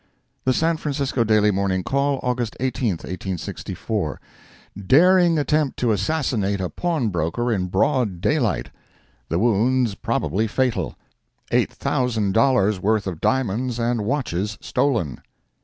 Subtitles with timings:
[0.45, 4.19] The San Francisco Daily Morning Call, August 18, 1864
[4.87, 8.71] DARING ATTEMPT TO ASSASSINATE A PAWNBROKER IN BROAD DAYLIGHT!
[9.29, 15.21] THE WOUNDS PROBABLY FATAL!—EIGHT THOUSAND DOLLARS' WORTH OF DIAMONDS AND WATCHES STOLEN!